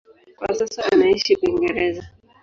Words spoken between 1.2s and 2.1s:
Uingereza.